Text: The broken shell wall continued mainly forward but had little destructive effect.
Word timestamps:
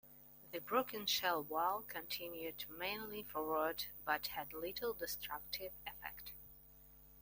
The 0.51 0.57
broken 0.57 1.05
shell 1.05 1.43
wall 1.43 1.83
continued 1.83 2.65
mainly 2.67 3.21
forward 3.21 3.83
but 4.03 4.25
had 4.25 4.51
little 4.51 4.95
destructive 4.95 5.73
effect. 5.85 6.33